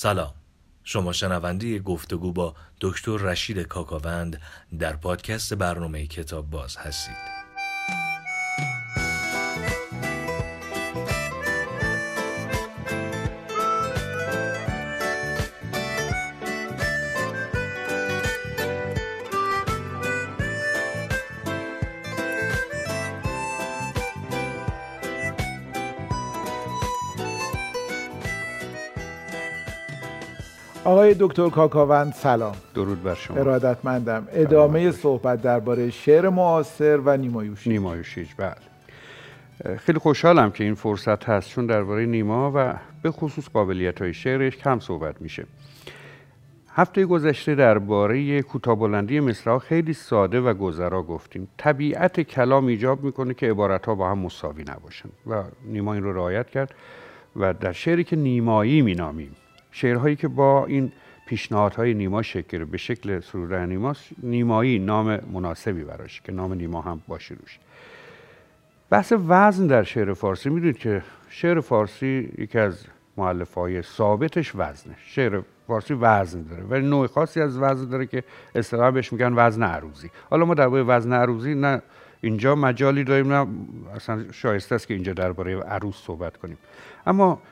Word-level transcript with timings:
سلام. 0.00 0.34
شما 0.84 1.12
شنونده 1.12 1.78
گفتگو 1.78 2.32
با 2.32 2.54
دکتر 2.80 3.16
رشید 3.16 3.58
کاکاوند 3.58 4.40
در 4.78 4.96
پادکست 4.96 5.54
برنامه 5.54 6.06
کتاب 6.06 6.50
باز 6.50 6.76
هستید. 6.76 7.37
آقای 30.98 31.16
دکتر 31.20 31.48
کاکاوند 31.48 32.12
سلام. 32.12 32.54
درود 32.74 33.02
بر 33.02 33.14
شما. 33.14 33.36
ارادتمندم. 33.36 34.28
ادامه 34.32 34.90
صحبت 34.90 35.42
درباره 35.42 35.90
شعر 35.90 36.28
معاصر 36.28 36.96
و 36.96 37.16
نیمایوشی. 37.16 37.70
نیمایوشیج 37.70 38.28
بله. 38.36 39.76
خیلی 39.76 39.98
خوشحالم 39.98 40.50
که 40.50 40.64
این 40.64 40.74
فرصت 40.74 41.24
هست 41.24 41.50
چون 41.50 41.66
درباره 41.66 42.06
نیما 42.06 42.52
و 42.54 42.74
به 43.02 43.10
خصوص 43.10 43.48
قابلیت 43.48 44.02
های 44.02 44.14
شعرش 44.14 44.56
کم 44.56 44.80
صحبت 44.80 45.22
میشه. 45.22 45.46
هفته 46.74 47.06
گذشته 47.06 47.54
درباره 47.54 48.42
کوتاه 48.42 48.78
بلندی 48.78 49.20
مصرع 49.20 49.58
خیلی 49.58 49.92
ساده 49.92 50.40
و 50.40 50.54
گذرا 50.54 51.02
گفتیم. 51.02 51.48
طبیعت 51.56 52.20
کلام 52.20 52.66
ایجاب 52.66 53.04
می‌کنه 53.04 53.34
که 53.34 53.50
عبارت 53.50 53.86
ها 53.86 53.94
با 53.94 54.10
هم 54.10 54.18
مساوی 54.18 54.64
نباشن 54.68 55.08
و 55.26 55.42
نیما 55.64 55.94
این 55.94 56.02
رو 56.02 56.12
رعایت 56.12 56.50
کرد 56.50 56.74
و 57.36 57.54
در 57.54 57.72
شعری 57.72 58.04
که 58.04 58.16
نیمایی 58.16 58.82
مینامیم. 58.82 59.36
شعرهایی 59.70 60.16
که 60.16 60.28
با 60.28 60.66
این 60.66 60.92
پیشنهادهای 61.26 61.94
نیما 61.94 62.22
شکل 62.22 62.64
به 62.64 62.78
شکل 62.78 63.20
سروده 63.20 63.66
نیما 63.66 63.94
نیمایی 64.22 64.78
نام 64.78 65.20
مناسبی 65.32 65.84
براش 65.84 66.20
که 66.20 66.32
نام 66.32 66.54
نیما 66.54 66.80
هم 66.80 67.02
باشه 67.08 67.34
روش. 67.34 67.58
بحث 68.90 69.12
وزن 69.28 69.66
در 69.66 69.82
شعر 69.82 70.14
فارسی 70.14 70.50
می‌دونید 70.50 70.78
که 70.78 71.02
شعر 71.28 71.60
فارسی 71.60 72.32
یکی 72.38 72.58
از 72.58 72.84
معلف 73.16 73.54
های 73.54 73.82
ثابتش 73.82 74.52
وزنه. 74.54 74.96
شعر 75.06 75.42
فارسی 75.66 75.94
وزن 75.94 76.42
داره 76.42 76.62
ولی 76.62 76.88
نوع 76.88 77.06
خاصی 77.06 77.40
از 77.40 77.58
وزن 77.58 77.88
داره 77.88 78.06
که 78.06 78.24
اصطلاحا 78.54 78.90
بهش 78.90 79.12
میگن 79.12 79.32
وزن 79.36 79.62
عروضی. 79.62 80.10
حالا 80.30 80.44
ما 80.44 80.54
درباره 80.54 80.82
وزن 80.82 81.12
عروضی 81.12 81.54
نه 81.54 81.82
اینجا 82.20 82.54
مجالی 82.54 83.04
داریم 83.04 83.32
نه 83.32 83.46
اصلا 83.96 84.32
شایسته 84.32 84.74
است 84.74 84.86
که 84.86 84.94
اینجا 84.94 85.12
درباره 85.12 85.60
عروض 85.60 85.94
صحبت 85.94 86.36
کنیم. 86.36 86.58
اما 87.06 87.42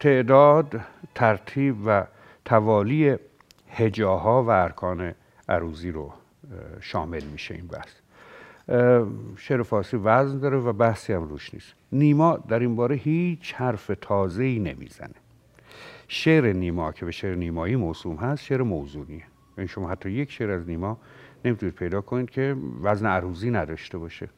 تعداد 0.00 0.80
ترتیب 1.14 1.76
و 1.86 2.04
توالی 2.44 3.16
هجاها 3.70 4.44
و 4.44 4.50
ارکان 4.50 5.14
عروضی 5.48 5.90
رو 5.90 6.12
شامل 6.80 7.24
میشه 7.24 7.54
این 7.54 7.66
بحث. 7.66 7.92
شعر 9.36 9.62
فارسی 9.62 9.96
وزن 9.96 10.38
داره 10.38 10.58
و 10.58 10.72
بحثی 10.72 11.12
هم 11.12 11.22
روش 11.22 11.54
نیست. 11.54 11.74
نیما 11.92 12.36
در 12.36 12.58
این 12.58 12.76
باره 12.76 12.96
هیچ 12.96 13.54
حرف 13.54 13.90
تازه 14.00 14.44
ای 14.44 14.58
نمی‌زنه. 14.58 15.14
شعر 16.08 16.52
نیما 16.52 16.92
که 16.92 17.04
به 17.04 17.10
شعر 17.10 17.34
نیمایی 17.34 17.76
موسوم 17.76 18.16
هست 18.16 18.44
شعر 18.44 18.62
موضوعیه 18.62 19.22
یعنی 19.58 19.68
شما 19.68 19.88
حتی 19.88 20.10
یک 20.10 20.30
شعر 20.30 20.50
از 20.50 20.68
نیما 20.68 20.98
نمی‌تونید 21.44 21.74
پیدا 21.74 22.00
کنید 22.00 22.30
که 22.30 22.56
وزن 22.82 23.06
عروضی 23.06 23.50
نداشته 23.50 23.98
باشه. 23.98 24.28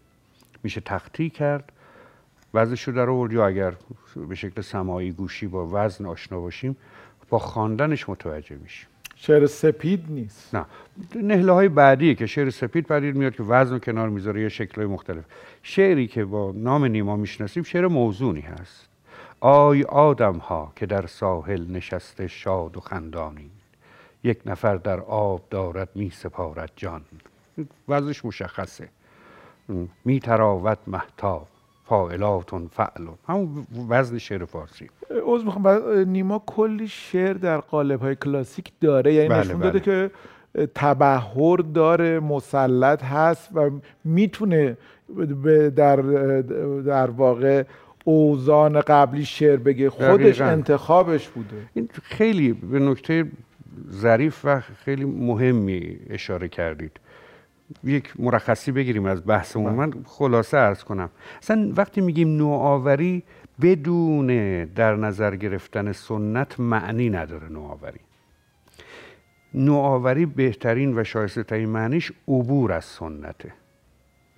میشه 0.63 0.81
تختی 0.81 1.31
کرد 1.31 1.73
وزنش 2.57 2.83
رو 2.83 2.95
در 2.95 3.11
آورد 3.11 3.33
یا 3.33 3.47
اگر 3.47 3.75
به 4.29 4.35
شکل 4.35 4.61
سمایی 4.61 5.13
گوشی 5.13 5.47
با 5.47 5.69
وزن 5.73 6.07
آشنا 6.07 6.41
باشیم 6.41 6.77
با 7.29 7.39
خواندنش 7.39 8.09
متوجه 8.09 8.57
میشیم. 8.57 8.89
شعر 9.17 9.47
سپید 9.47 10.05
نیست. 10.09 10.55
نه. 10.55 10.65
نهله 11.23 11.53
های 11.53 11.69
بعدیه 11.69 12.15
که 12.15 12.27
شعر 12.27 12.51
سپید 12.51 12.87
پدید 12.87 13.17
میاد 13.17 13.35
که 13.35 13.43
وزن 13.43 13.79
کنار 13.79 14.09
می‌ذاره 14.09 14.43
یه 14.43 14.49
شکل 14.49 14.75
های 14.75 14.87
مختلف. 14.87 15.25
شعری 15.63 16.07
که 16.07 16.25
با 16.25 16.53
نام 16.57 16.85
نیما 16.85 17.17
می‌شناسیم 17.17 17.63
شعر 17.63 17.87
موزونی 17.87 18.41
هست. 18.41 18.89
آی 19.41 19.83
آدم 19.83 20.37
ها 20.37 20.73
که 20.77 20.87
در 20.87 21.07
ساحل 21.07 21.71
نشسته 21.71 22.27
شاد 22.27 22.77
و 22.77 22.81
خندانی 22.81 23.51
یک 24.25 24.39
نفر 24.47 24.77
در 24.77 25.01
آب 25.01 25.43
دارد 25.51 25.89
می 25.95 26.11
سپارد 26.11 26.71
جان. 26.77 27.03
وزنش 27.89 28.25
مشخصه. 28.25 28.89
می 30.05 30.21
تراوت 30.21 30.79
محتاب 30.87 31.49
فاعلاتون 31.89 32.69
فعلون 32.73 33.15
همون 33.29 33.67
وزن 33.89 34.19
شعر 34.19 34.45
فارسی. 34.45 34.91
عوض 35.27 35.45
می‌خوام 35.45 35.69
نیما 36.07 36.43
کلی 36.47 36.89
شعر 36.89 37.33
در 37.33 37.59
قالب 37.59 38.01
های 38.01 38.15
کلاسیک 38.15 38.73
داره. 38.81 39.15
یعنی 39.15 39.29
بله 39.29 39.41
نشون 39.41 39.61
داده 39.61 39.79
بله. 39.79 39.81
که 39.81 40.11
تبهر 40.75 41.57
داره 41.57 42.21
مسلط 42.21 43.05
هست 43.05 43.51
و 43.55 43.71
می‌تونه 44.05 44.77
در 45.77 45.97
در 46.87 47.11
واقع 47.11 47.63
اوزان 48.05 48.81
قبلی 48.81 49.25
شعر 49.25 49.57
بگه. 49.57 49.91
خودش 49.91 50.41
انتخابش 50.41 51.29
بوده. 51.29 51.57
این 51.75 51.89
خیلی 52.03 52.53
به 52.53 52.79
نکته 52.79 53.25
ظریف 53.91 54.41
و 54.45 54.61
خیلی 54.61 55.05
مهمی 55.05 55.97
اشاره 56.11 56.49
کردید. 56.49 56.93
یک 57.85 58.13
مرخصی 58.19 58.73
بگیریم 58.73 59.07
از 59.07 59.27
بحثمون 59.27 59.77
بله. 59.77 59.87
من 59.87 59.93
خلاصه 60.05 60.57
ارز 60.57 60.85
کنم. 60.85 61.11
اصلا 61.43 61.73
وقتی 61.77 62.01
میگیم 62.01 62.37
نوآوری 62.37 63.23
بدون 63.61 64.27
در 64.65 64.97
نظر 64.97 65.37
گرفتن 65.37 65.93
سنت 65.93 66.61
معنی 66.61 67.11
نداره 67.11 67.49
نوآوری. 67.49 68.01
نوآوری 69.55 70.27
بهترین 70.27 70.99
و 70.99 71.05
شایسته 71.05 71.43
ترین 71.43 71.69
معنیش 71.69 72.13
عبور 72.29 72.73
از 72.73 72.85
سنته. 72.85 73.53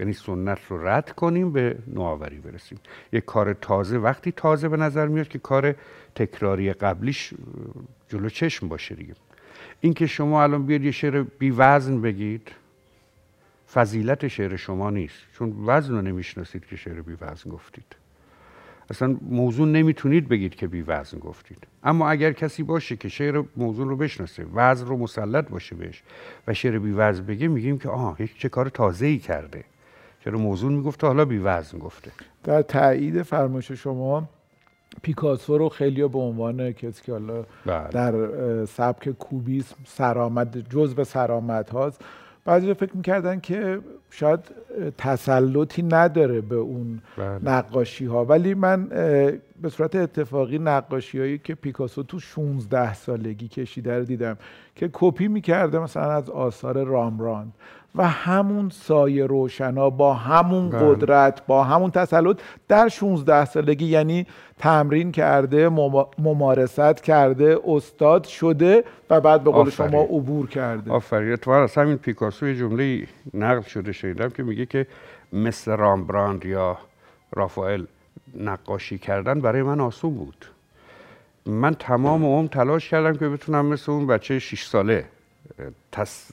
یعنی 0.01 0.13
سنت 0.13 0.59
رو 0.69 0.89
رد 0.89 1.13
کنیم 1.13 1.53
به 1.53 1.79
نوآوری 1.87 2.39
برسیم. 2.39 2.79
یک 3.13 3.25
کار 3.25 3.53
تازه 3.53 3.99
وقتی 3.99 4.33
تازه 4.33 4.69
به 4.69 4.77
نظر 4.77 5.07
میاد 5.07 5.29
که 5.29 5.39
کار 5.39 5.75
تکراری 6.15 6.73
قبلیش 6.73 7.35
جلو 8.09 8.29
چشم 8.29 8.69
باشه 8.69 8.95
دیگه. 8.95 9.15
اینکه 9.81 10.07
شما 10.07 10.43
الان 10.43 10.67
بیاد 10.67 10.83
یه 10.83 10.91
شعر 10.91 11.23
بی 11.23 11.51
وزن 11.51 12.01
بگید. 12.01 12.51
فضیلت 13.75 14.29
شعر 14.29 14.57
شما 14.57 14.91
نیست. 14.91 15.19
چون 15.33 15.55
وزن 15.67 15.95
رو 15.95 16.03
نمی‌شناسید 16.03 16.67
که 16.67 16.77
شعر 16.77 17.03
بی 17.03 17.17
وزن 17.21 17.51
گفتید. 17.51 17.97
اصلا 18.91 19.17
موضوع 19.23 19.69
نمی‌تونید 19.69 20.29
بگید 20.29 20.55
که 20.55 20.67
بی 20.67 20.83
وزن 20.83 21.19
گفتید. 21.19 21.67
اما 21.85 22.11
اگر 22.11 22.33
کسی 22.33 22.63
باشه 22.63 22.97
که 22.97 23.09
شعر 23.09 23.43
موضوع 23.57 23.89
رو 23.89 23.97
بشناسه 23.97 24.47
وزن 24.55 24.87
رو 24.87 24.97
مسلط 24.97 25.49
باشه 25.49 25.77
بهش 25.77 26.03
و 26.47 26.55
شعر 26.55 26.79
بی 26.79 26.93
وزن 26.93 27.25
بگه 27.25 27.49
میگیم 27.49 27.79
که 27.79 27.89
آه 27.89 28.23
یک 28.23 28.39
چه 28.39 28.49
کار 28.49 28.69
تازه 28.69 29.07
ای 29.07 29.19
کرده. 29.19 29.65
چرا 30.25 30.39
موضوع 30.39 30.73
می‌گفته 30.73 31.07
حالا 31.07 31.25
بی 31.25 31.39
وزن 31.39 31.79
گفته. 31.79 32.11
در 32.45 32.63
تایید 32.63 33.23
فرمایش 33.23 33.73
شما 33.73 34.29
پیکاسو 35.03 35.59
رو 35.59 35.69
خیلی 35.69 36.09
به 36.09 36.19
عنوان 36.19 36.73
کسی 36.73 37.03
که 37.03 37.13
حالا 37.13 37.45
بله. 37.67 37.89
در 37.89 38.15
سبک 38.65 39.09
کوبیسم 39.09 39.77
سرآمد 39.87 40.69
جزء 40.71 41.05
سرآمد 41.05 41.71
هاست. 41.71 42.05
بعضی 42.49 42.75
فکر 42.75 42.97
می‌کردن 42.97 43.41
که 43.41 43.81
شاید 44.11 44.41
تسلطی 44.99 45.83
نداره 45.83 46.41
به 46.41 46.55
اون 46.55 47.01
بله. 47.17 47.45
نقاشی 47.45 48.05
ها 48.07 48.25
ولی 48.25 48.55
من 48.55 48.85
به 49.63 49.69
صورت 49.69 49.97
اتفاقی 49.97 50.59
نقاشی 50.59 51.19
هایی 51.19 51.39
که 51.39 51.55
پیکاسو 51.55 52.03
تو 52.03 52.21
16 52.21 52.95
سالگی 52.95 53.49
کشیده 53.49 53.99
رو 53.99 54.05
دیدم 54.05 54.37
که 54.75 54.91
کپی 54.93 55.29
می‌کرده 55.29 55.79
مثلا 55.79 56.13
از 56.13 56.31
آثار 56.31 56.85
رامراند 56.85 57.53
و 57.95 58.09
همون 58.09 58.71
سایه 58.71 59.27
روشنا 59.27 59.91
با 59.91 60.15
همون 60.15 60.71
بله. 60.71 60.81
قدرت 60.81 61.47
با 61.47 61.65
همون 61.65 61.91
تسلط 61.91 62.39
در 62.69 62.89
16 62.89 63.45
سالگی 63.45 63.87
یعنی 63.87 64.27
تمرین 64.59 65.13
کرده 65.13 65.69
ممارست 66.19 67.03
کرده 67.03 67.59
استاد 67.67 68.25
شده 68.25 68.85
و 69.11 69.21
بعد 69.21 69.45
به 69.45 69.51
قول 69.51 69.71
شما 69.71 70.03
عبور 70.03 70.49
کرده. 70.49 70.91
آفرین. 70.91 71.33
اتفاقا 71.33 71.63
از 71.63 71.75
همین 71.75 71.97
پیکاسو 71.97 72.49
یه 72.49 72.57
جمله 72.57 73.07
نقل 73.35 73.63
شده 73.63 73.93
شنیدم 73.93 74.29
که 74.29 74.43
میگه 74.43 74.67
که 74.67 74.87
مثل 75.33 75.77
رامبراند 75.77 76.45
یا 76.45 76.79
رافائل 77.33 77.85
نقاشی 78.37 78.99
کردن 78.99 79.41
برای 79.41 79.63
من 79.63 79.81
آسون 79.81 80.15
بود. 80.15 80.47
من 81.47 81.75
تمام 81.75 82.25
عمر 82.25 82.49
تلاش 82.49 82.89
کردم 82.89 83.17
که 83.19 83.29
بتونم 83.29 83.67
مثل 83.67 83.93
اون 83.93 84.07
بچه 84.07 84.39
6 84.39 84.65
ساله 84.67 85.05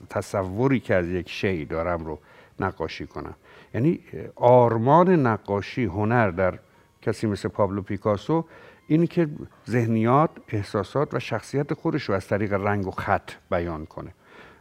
تصوری 0.09 0.79
که 0.79 0.95
از 0.95 1.07
یک 1.07 1.29
شی 1.29 1.65
دارم 1.65 2.05
رو 2.05 2.19
نقاشی 2.59 3.07
کنم. 3.07 3.35
یعنی 3.73 3.99
آرمان 4.35 5.09
نقاشی 5.09 5.85
هنر 5.85 6.29
در 6.29 6.59
کسی 7.01 7.27
مثل 7.27 7.49
پابلو 7.49 7.81
پیکاسو 7.81 8.45
این 8.87 9.07
که 9.07 9.27
ذهنیات 9.69 10.29
احساسات 10.47 11.13
و 11.13 11.19
شخصیت 11.19 11.73
خودش 11.73 12.03
رو 12.03 12.15
از 12.15 12.27
طریق 12.27 12.53
رنگ 12.53 12.87
و 12.87 12.91
خط 12.91 13.31
بیان 13.51 13.85
کنه. 13.85 14.13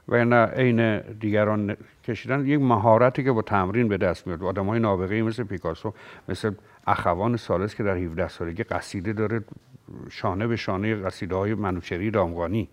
و 0.08 0.24
نه 0.24 0.46
عین 0.46 0.98
دیگران 0.98 1.76
کشیدن 2.04 2.46
یک 2.46 2.60
مهارتی 2.60 3.24
که 3.24 3.32
با 3.32 3.42
تمرین 3.42 3.88
به 3.88 3.96
دست 3.96 4.26
میاد. 4.26 4.42
آدم 4.42 4.66
های 4.66 4.80
نابغه 4.80 5.22
مثل 5.22 5.44
پیکاسو 5.44 5.94
مثل 6.28 6.52
اخوان 6.86 7.36
سالس 7.36 7.74
که 7.74 7.82
در 7.82 7.96
17 7.96 8.28
سالگی 8.28 8.62
قصیده 8.62 9.12
داره 9.12 9.44
شانه 10.10 10.46
به 10.46 10.56
شانه 10.56 10.94
قصیده 10.94 11.34
های 11.34 11.54
منوچری 11.54 12.10
دامغانی 12.10 12.68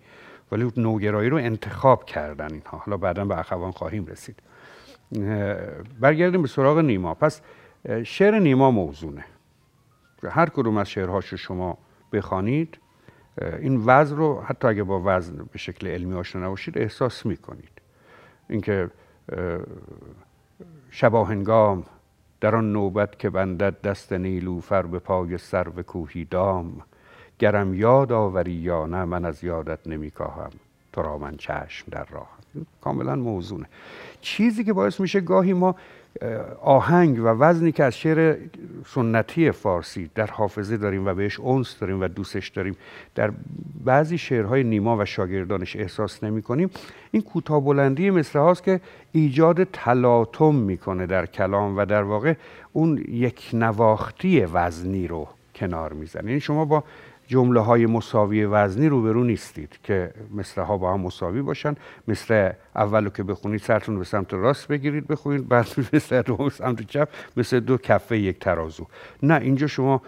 ولی 0.52 0.72
نوگرایی 0.78 1.30
رو 1.30 1.38
انتخاب 1.38 2.06
کردن 2.06 2.54
اینها. 2.54 2.78
حالا 2.78 2.98
بعدا 2.98 3.26
به 3.26 3.40
اخوان 3.40 3.72
خواهیم 3.72 4.06
رسید. 4.06 4.40
برگردیم 6.00 6.42
به 6.42 6.48
سراغ 6.48 6.78
نیما. 6.78 7.14
پس 7.14 7.42
شعر 8.04 8.40
نیما 8.40 8.72
موزونه. 8.72 9.26
هر 10.30 10.50
کدوم 10.50 10.78
از 10.78 10.90
شعرهاش 10.90 11.28
رو 11.28 11.38
شما 11.38 11.78
بخوانید 12.14 12.78
این 13.42 13.84
وزن 13.86 14.16
رو 14.16 14.42
حتی 14.42 14.68
اگه 14.68 14.84
با 14.84 15.02
وزن 15.06 15.36
به 15.52 15.58
شکل 15.58 15.88
علمی 15.88 16.14
آشنا 16.14 16.46
نباشید 16.46 16.78
احساس 16.78 17.26
می‌کنید. 17.26 17.82
اینکه 18.50 18.90
شباهنگام 20.90 21.84
در 22.42 22.56
آن 22.56 22.72
نوبت 22.72 23.20
که 23.20 23.30
بندد 23.30 23.82
دست 23.82 24.14
نیلوفر 24.14 24.82
به 24.82 25.00
پای 25.00 25.38
سر 25.38 25.68
و 25.76 25.82
کوهی 25.82 26.26
دام 26.26 26.82
گرم 27.42 27.74
یاد 27.74 28.12
آوری 28.12 28.52
یا 28.52 28.86
نه 28.86 29.06
من 29.06 29.26
از 29.26 29.44
یادت 29.44 29.88
نمیکاهم 29.88 30.50
تو 30.94 31.02
را 31.02 31.18
من 31.18 31.38
چشم 31.38 31.86
در 31.92 32.06
راه. 32.12 32.30
کاملا 32.82 33.16
موزونه. 33.16 33.66
چیزی 34.22 34.64
که 34.64 34.74
باعث 34.74 35.00
میشه 35.00 35.22
گاهی 35.22 35.54
ما 35.54 35.76
آهنگ 36.62 37.20
و 37.20 37.28
وزنی 37.28 37.72
که 37.72 37.84
از 37.84 37.98
شعر 37.98 38.38
سنتی 38.88 39.52
فارسی 39.52 40.10
در 40.16 40.28
حافظه 40.28 40.78
داریم 40.78 41.08
و 41.08 41.14
بهش 41.14 41.40
اونس 41.40 41.80
داریم 41.80 42.02
و 42.02 42.08
دوستش 42.08 42.48
داریم 42.48 42.78
در 43.16 43.32
بعضی 43.86 44.18
شعرهای 44.18 44.64
نیما 44.64 44.98
و 44.98 45.06
شاگردانش 45.06 45.76
احساس 45.76 46.24
نمی 46.24 46.42
کنیم 46.42 46.70
این 47.12 47.22
کوتاه 47.22 47.64
بلندی 47.64 48.10
مثل 48.10 48.40
هاست 48.40 48.64
که 48.64 48.82
ایجاد 49.12 49.64
تلاطم 49.64 50.56
می‌کنه 50.56 51.06
در 51.06 51.26
کلام 51.26 51.78
و 51.78 51.86
در 51.86 52.04
واقع 52.04 52.34
اون 52.74 52.98
یک 53.10 53.50
نواختی 53.54 54.42
وزنی 54.42 55.08
رو 55.08 55.28
کنار 55.56 55.94
می‌زنه. 55.94 56.28
یعنی 56.28 56.40
شما 56.40 56.66
با 56.66 56.84
جمله 57.32 57.60
های 57.60 57.86
مساوی 57.86 58.46
وزنی 58.46 58.90
روبرو 58.90 59.24
نیستید 59.24 59.80
که 59.84 60.14
مثل 60.34 60.62
ها 60.62 60.78
با 60.78 60.94
هم 60.94 61.00
مساوی 61.00 61.42
باشن. 61.42 61.76
مثل 62.08 62.52
اولو 62.76 63.10
که 63.10 63.24
بخونید 63.24 63.62
سرتون 63.62 64.00
به 64.00 64.04
سمت 64.04 64.34
راست 64.34 64.68
بگیرید 64.68 65.08
بخونید 65.08 65.48
بعد 65.48 65.68
مثل 65.94 66.22
دو 66.22 66.50
سمت 66.50 66.82
چپ 66.82 67.10
مثل 67.38 67.60
دو 67.60 67.78
کفه 67.78 68.18
یک 68.18 68.40
ترازو. 68.40 68.88
نه 69.24 69.36
اینجا 69.42 69.68
شما 69.68 70.02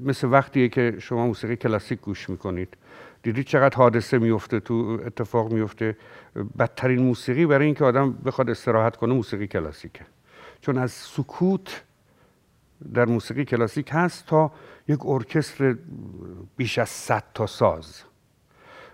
مثل 0.00 0.28
وقتیه 0.28 0.68
که 0.68 0.94
شما 0.98 1.26
موسیقی 1.26 1.56
کلاسیک 1.56 2.00
گوش 2.00 2.30
می‌کنید. 2.30 2.76
دیدید 3.22 3.46
چقدر 3.46 3.76
حادثه 3.76 4.18
میفته 4.18 4.60
تو 4.60 4.98
اتفاق 5.06 5.52
میفته 5.52 5.96
بدترین 6.58 7.02
موسیقی 7.02 7.46
برای 7.46 7.66
اینکه 7.66 7.84
آدم 7.84 8.12
بخواد 8.12 8.50
استراحت 8.50 8.96
کنه 8.96 9.14
موسیقی 9.14 9.46
کلاسیکه. 9.46 10.04
چون 10.60 10.78
از 10.78 10.92
سکوت 10.92 11.82
در 12.94 13.04
موسیقی 13.04 13.44
کلاسیک 13.44 13.88
هست 13.92 14.26
تا 14.26 14.52
یک 14.88 15.06
ارکستر 15.06 15.76
بیش 16.56 16.78
از 16.78 16.88
صد 16.88 17.24
تا 17.34 17.46
ساز. 17.46 18.02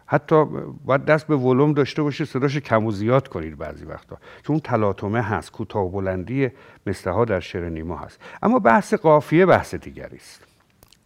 حتی 0.07 0.45
باید 0.85 1.05
دست 1.05 1.27
به 1.27 1.37
ولوم 1.37 1.73
داشته 1.73 2.03
باشه 2.03 2.25
صداش 2.25 2.57
کم 2.57 2.87
و 2.87 2.91
زیاد 2.91 3.29
کنید 3.29 3.59
بعضی 3.59 3.85
وقتا. 3.85 4.19
چون 4.43 4.61
تلاطمه 4.61 5.23
هست 5.23 5.53
کوتاه 5.53 5.93
بلندی 5.93 6.51
مثل 6.87 7.25
در 7.25 7.41
شعر 7.41 7.69
نیما 7.69 7.97
هست. 7.97 8.21
اما 8.43 8.59
بحث 8.59 8.95
قافیه 8.95 9.47
بحث 9.47 9.75
دیگری 9.75 10.17
است. 10.17 10.45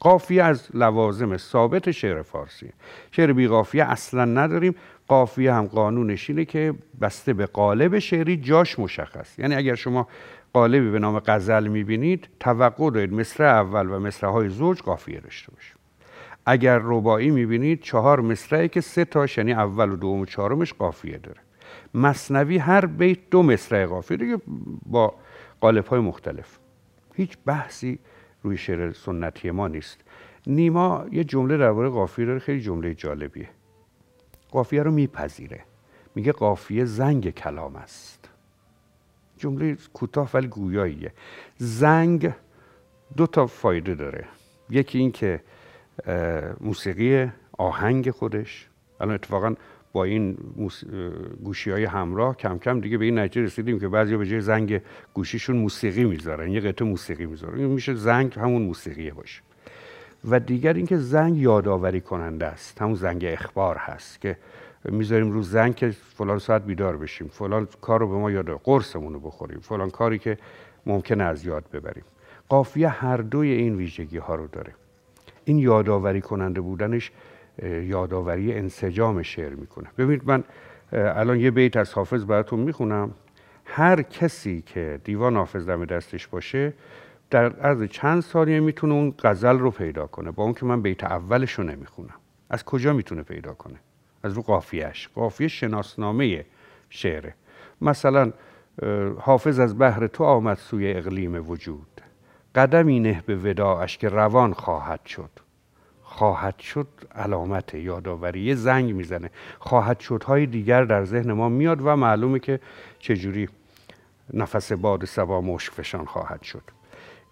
قافیه 0.00 0.43
از 0.43 0.69
لوازم 0.75 1.37
ثابت 1.37 1.90
شعر 1.90 2.22
فارسی. 2.22 2.72
شعر 3.11 3.32
بی 3.32 3.49
قافیه 3.49 3.84
اصلا 3.84 4.25
نداریم. 4.25 4.75
قافیه 5.08 5.55
هم 5.55 5.67
قانونش 5.67 6.31
اینه 6.31 6.44
که 6.44 6.75
بسته 7.00 7.32
به 7.32 7.46
قالب 7.46 7.99
شعری 7.99 8.37
جاش 8.37 8.79
مشخص. 8.79 9.38
یعنی 9.38 9.55
اگر 9.55 9.75
شما 9.75 10.08
قالبی 10.56 10.91
به 10.91 10.99
نام 10.99 11.19
غزل 11.19 11.67
می‌بینید 11.67 12.29
توقع 12.41 12.91
دارید 12.91 13.12
مصر 13.12 13.44
اول 13.44 13.91
و 13.91 13.99
مصرهای 13.99 14.49
زوج 14.49 14.82
قافیه 14.82 15.20
داشته 15.20 15.53
باشه. 15.53 15.75
اگر 16.47 16.81
ربایی 16.82 17.31
می‌بینید 17.31 17.81
چهار 17.82 18.20
مصرعی 18.20 18.69
که 18.69 18.81
سه 18.81 19.05
تاش 19.05 19.38
یعنی 19.38 19.53
اول 19.53 19.91
و 19.91 19.97
دوم 19.97 20.20
و 20.20 20.25
چهارمش 20.25 20.73
قافیه 20.73 21.19
داره. 21.19 21.41
مصنوی 21.94 22.58
هر 22.58 22.87
بیت 22.87 23.19
دو 23.31 23.43
مصرع 23.43 23.87
قافیه 23.87 24.17
دیگه 24.17 24.38
با 24.87 25.14
قالب 25.61 25.87
های 25.87 26.00
مختلف. 26.00 26.58
هیچ 27.14 27.38
بحثی 27.47 27.99
روی 28.43 28.56
شعر 28.56 28.93
سنتی 28.93 29.50
ما 29.50 29.69
نیست. 29.69 30.00
نیما 30.47 31.06
یه 31.12 31.25
جمله 31.25 31.56
درباره 31.56 31.88
قافیه 31.88 32.25
داره 32.25 32.38
خیلی 32.38 32.61
جمله 32.61 32.94
جالبیه. 32.94 33.49
قافیه 34.50 34.82
رو 34.82 34.91
میپذیره. 34.91 35.61
میگه 36.14 36.32
قافیه 36.32 36.85
زنگ 36.85 37.31
کلام 37.31 37.76
است. 37.76 38.16
جمله 39.38 39.77
کوتاه 39.93 40.31
ولی 40.35 40.47
گویاییه. 40.47 41.12
زنگ 41.56 42.33
دو 43.17 43.27
تا 43.27 43.47
فایده 43.47 43.94
داره. 43.94 44.25
یکی 44.71 44.99
این 44.99 45.12
که 45.12 45.41
موسیقی 46.61 47.31
آهنگ 47.59 48.11
خودش. 48.11 48.69
الان 49.00 49.15
اتفاقا 49.15 49.55
با 49.93 50.05
این 50.05 50.38
گوشی 51.44 51.71
های 51.71 51.85
همراه 51.85 52.37
کم 52.37 52.59
کم 52.59 52.81
دیگه 52.81 52.99
به 52.99 53.05
این 53.05 53.19
نتیجه 53.19 53.43
رسیدیم 53.43 53.81
که 53.81 53.88
بعضی 53.88 54.17
به 54.17 54.27
جای 54.27 54.41
زنگ 54.41 54.81
گوشیشون 55.15 55.56
موسیقی 55.56 56.05
می‌ذارن. 56.05 56.50
یه 56.50 56.61
قطعه 56.61 56.89
موسیقی 56.89 57.27
می‌ذارن. 57.27 57.59
این 57.59 57.67
میشه 57.67 57.94
زنگ 57.94 58.39
همون 58.39 58.62
موسیقیه 58.62 59.15
باشه. 59.15 59.43
و 60.29 60.41
دیگر 60.41 60.73
اینکه 60.73 60.97
زنگ 60.97 61.37
یادآوری 61.37 62.00
کننده 62.00 62.47
است. 62.47 62.82
همون 62.82 62.94
زنگ 62.94 63.25
اخبار 63.25 63.77
هست 63.77 64.21
که 64.21 64.37
می‌ذاریم 64.88 65.33
رو 65.33 65.43
زنگ 65.43 65.75
که 65.75 65.91
فلان 65.91 66.38
ساعت 66.38 66.62
بیدار 66.62 66.97
بشیم 66.97 67.29
فلان 67.29 67.69
کار 67.81 68.00
رو 68.00 68.09
به 68.09 68.15
ما 68.15 68.31
یاد 68.31 68.50
قرصمون 68.50 69.12
رو 69.12 69.21
بخوریم 69.21 69.59
فلان 69.61 69.91
کاری 69.91 70.19
که 70.19 70.38
ممکنه 70.87 71.25
از 71.25 71.47
یاد 71.47 71.65
ببریم. 71.73 72.05
قافیه 72.49 72.88
هر 72.88 73.17
دوی 73.17 73.50
این 73.50 73.77
ویژگی 73.77 74.19
ها 74.19 74.35
رو 74.35 74.47
داره. 74.47 74.75
این 75.44 75.59
یادآوری 75.59 76.21
کننده 76.21 76.61
بودنش 76.61 77.11
یادآوری 77.62 78.53
انسجام 78.53 79.23
شعر 79.23 79.55
می‌کنه. 79.55 79.88
ببینید 79.99 80.23
من 80.25 80.44
الان 80.93 81.41
یه 81.41 81.50
بیت 81.50 81.77
از 81.77 81.93
حافظ 81.93 82.25
براتون 82.25 82.61
می‌خونم. 82.61 83.11
هر 83.65 84.03
کسی 84.03 84.62
که 84.67 85.00
دیوان 85.05 85.37
حافظ 85.37 85.67
دم 85.67 85.85
دستش 85.85 86.27
باشه 86.27 86.73
در 87.31 87.53
عرض 87.53 87.82
چند 87.82 88.23
ثانیه 88.23 88.61
می‌تونه 88.61 88.94
اون 88.94 89.15
غزل 89.23 89.59
رو 89.59 89.71
پیدا 89.71 90.06
کنه. 90.06 90.31
با 90.31 90.44
اون 90.44 90.55
که 90.55 90.67
من 90.67 90.82
بیت 90.82 91.05
اولش 91.05 91.53
رو 91.53 91.65
نمی‌خونم. 91.65 92.15
از 92.50 92.65
کجا 92.65 92.93
می‌تونه 92.93 93.23
پیدا 93.23 93.55
کنه؟ 93.55 93.77
از 94.26 94.32
رو 94.32 94.43
قافیهش 94.43 95.08
قافیه 95.14 95.49
شناسنامه 95.49 96.44
شعره. 96.90 97.34
مثلا 97.81 98.32
حافظ 99.19 99.58
از 99.58 99.78
بحر 99.78 100.06
تو 100.06 100.25
آمد 100.25 100.56
سوی 100.56 100.93
اقلیم 100.93 101.50
وجود. 101.50 102.00
قدمی 102.55 103.00
نه 103.00 103.23
به 103.26 103.37
وداعش 103.37 103.99
که 103.99 104.08
روان 104.08 104.52
خواهد 104.52 105.06
شد. 105.06 105.31
خواهد 106.02 106.58
شد 106.58 106.88
علامت 107.14 107.75
یادآوری. 107.75 108.40
یه 108.40 108.55
زنگ 108.55 108.94
می‌زنه. 108.94 109.31
خواهد 109.58 110.01
شدهای 110.01 110.46
دیگر 110.46 110.84
در 110.84 111.05
ذهن 111.05 111.32
ما 111.32 111.48
میاد 111.48 111.81
و 111.81 111.96
معلومه 111.96 112.39
که 112.39 112.60
چجوری 112.98 113.48
نفس 114.34 114.72
باد 114.72 115.05
سبا 115.05 115.41
مشک 115.41 115.72
فشان 115.72 116.05
خواهد 116.05 116.43
شد. 116.43 116.62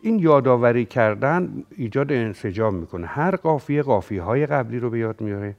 این 0.00 0.18
یادآوری 0.18 0.84
کردن 0.84 1.64
ایجاد 1.76 2.12
انسجام 2.12 2.74
می‌کنه. 2.74 3.06
هر 3.06 3.36
قافیه 3.36 3.82
قافیه 3.82 4.22
های 4.22 4.46
قبلی 4.46 4.78
رو 4.78 4.90
به 4.90 4.98
یاد 4.98 5.20
میاره 5.20 5.56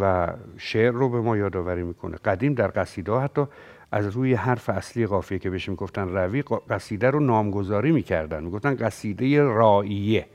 و 0.00 0.32
شعر 0.56 0.90
رو 0.92 1.08
به 1.08 1.20
ما 1.20 1.36
یادآوری 1.36 1.82
می‌کنه. 1.82 2.16
قدیم 2.16 2.54
در 2.54 2.72
قصیده 2.76 3.12
حتی 3.12 3.44
از 3.92 4.06
روی 4.08 4.34
حرف 4.34 4.68
اصلی 4.68 5.06
قافیه 5.06 5.38
که 5.38 5.50
بهش 5.50 5.68
می‌گفتن 5.68 6.08
روی 6.08 6.42
قصیده 6.70 7.10
رو 7.10 7.20
نامگذاری 7.20 7.92
می‌کردن. 7.92 8.44
می‌گفتن 8.44 8.74
قصیده 8.74 9.42
رائیه 9.42 10.26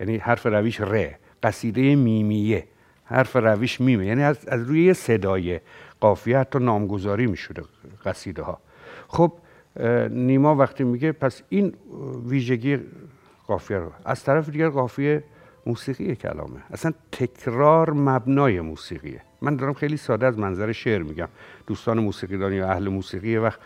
یعنی 0.00 0.16
حرف 0.16 0.46
رویش 0.46 0.80
ر. 0.80 1.10
قصیده 1.42 1.96
میمیه. 1.96 2.64
حرف 3.04 3.36
رویش 3.36 3.80
میمه. 3.80 4.06
یعنی 4.06 4.22
از, 4.22 4.48
از 4.48 4.68
روی 4.68 4.94
صدای 4.94 5.60
قافیه 6.00 6.38
حتی 6.38 6.58
نامگذاری 6.58 7.26
می‌شده 7.26 7.62
قصیده 8.04 8.42
ها. 8.42 8.58
خب 9.08 9.32
نیما 10.10 10.54
وقتی 10.54 10.84
میگه 10.84 11.12
پس 11.12 11.42
این 11.48 11.74
ویژگی 12.26 12.78
قافیه 13.46 13.76
رو 13.76 13.92
از 14.04 14.24
طرف 14.24 14.48
دیگر 14.48 14.68
قافیه 14.68 15.24
موسیقی 15.66 16.16
کلامه. 16.16 16.62
اصلا 16.70 16.92
تکرار 17.12 17.90
مبنای 17.92 18.60
موسیقیه. 18.60 19.22
من 19.42 19.56
دارم 19.56 19.74
خیلی 19.74 19.96
ساده 19.96 20.26
از 20.26 20.38
منظر 20.38 20.72
شعر 20.72 21.02
میگم. 21.02 21.28
دوستان 21.66 21.98
موسیقیدان 21.98 22.52
یا 22.52 22.68
اهل 22.68 22.88
موسیقی 22.88 23.36
وقت 23.36 23.60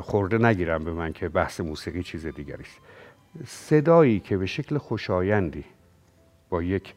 خورده 0.00 0.38
نگیرم 0.38 0.84
به 0.84 0.92
من 0.92 1.12
که 1.12 1.28
بحث 1.28 1.60
موسیقی 1.60 2.02
چیز 2.02 2.26
دیگری 2.26 2.62
است. 2.62 2.80
صدایی 3.46 4.20
که 4.20 4.36
به 4.36 4.46
شکل 4.46 4.78
خوشایندی 4.78 5.64
با 6.50 6.62
یک 6.62 6.94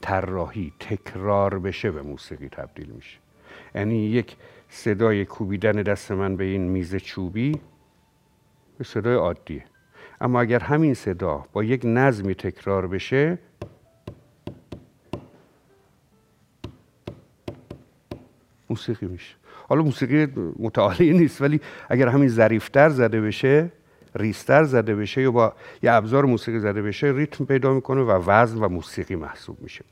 طراحی 0.00 0.72
تکرار 0.80 1.58
بشه 1.58 1.90
به 1.90 2.02
موسیقی 2.02 2.48
تبدیل 2.48 2.90
میشه. 2.90 3.18
یعنی 3.74 4.06
یک 4.06 4.36
صدای 4.68 5.24
کوبیدن 5.24 5.72
دست 5.72 6.12
من 6.12 6.36
به 6.36 6.44
این 6.44 6.68
میز 6.68 6.96
چوبی 6.96 7.60
به 8.78 8.84
صدای 8.84 9.14
عادیه. 9.14 9.64
اما 10.20 10.40
اگر 10.40 10.58
همین 10.58 10.94
صدا 10.94 11.44
با 11.52 11.64
یک 11.64 11.80
نظمی 11.84 12.34
تکرار 12.34 12.86
بشه 12.86 13.38
موسیقی 18.72 19.06
میشه. 19.06 19.34
حالا 19.68 19.82
موسیقی 19.82 20.26
متعالی 20.58 21.12
نیست 21.20 21.42
ولی 21.42 21.60
اگر 21.88 22.08
همین 22.08 22.28
ظریفتر 22.28 22.88
زده 22.88 23.20
بشه 23.20 23.70
ریستر 24.16 24.64
زده 24.64 24.94
بشه 24.94 25.22
یا 25.22 25.30
با 25.30 25.52
یه 25.82 25.92
ابزار 25.92 26.24
موسیقی 26.24 26.58
زده 26.58 26.82
بشه 26.82 27.06
ریتم 27.06 27.44
پیدا 27.44 27.74
می‌کنه 27.74 28.00
و 28.00 28.30
وزن 28.30 28.58
و 28.58 28.68
موسیقی 28.68 29.14
محسوب 29.14 29.56
میشه. 29.60 29.84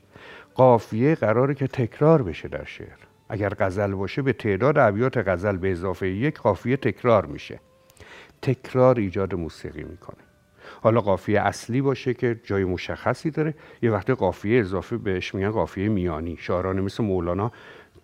قافیه 0.55 1.15
قراره 1.15 1.53
که 1.53 1.67
تکرار 1.67 2.21
بشه 2.21 2.47
در 2.47 2.65
شعر. 2.65 2.97
اگر 3.29 3.53
غزل 3.59 3.93
باشه 3.93 4.21
به 4.21 4.33
تعداد 4.33 4.77
ابیات 4.77 5.17
غزل 5.17 5.57
به 5.57 5.71
اضافه 5.71 6.07
یک 6.09 6.39
قافیه 6.39 6.77
تکرار 6.77 7.25
میشه. 7.25 7.59
تکرار 8.41 8.99
ایجاد 8.99 9.35
موسیقی 9.35 9.83
می‌کنه. 9.83 10.23
حالا 10.81 11.01
قافیه 11.01 11.41
اصلی 11.41 11.81
باشه 11.81 12.13
که 12.13 12.39
جای 12.43 12.63
مشخصی 12.63 13.31
داره. 13.31 13.53
یه 13.81 13.91
وقتی 13.91 14.13
قافیه 14.13 14.59
اضافه 14.59 14.97
بهش 14.97 15.35
میگن 15.35 15.51
قافیه 15.51 15.89
میانی. 15.89 16.37
شاعران 16.39 16.81
مثل 16.81 17.03
مولانا 17.03 17.51